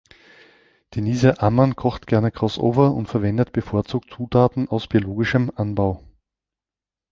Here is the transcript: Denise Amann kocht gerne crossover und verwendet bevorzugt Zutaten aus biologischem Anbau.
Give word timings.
Denise 0.95 1.39
Amann 1.41 1.75
kocht 1.75 2.07
gerne 2.07 2.31
crossover 2.31 2.91
und 2.95 3.05
verwendet 3.05 3.51
bevorzugt 3.53 4.09
Zutaten 4.09 4.67
aus 4.67 4.87
biologischem 4.87 5.51
Anbau. 5.55 6.03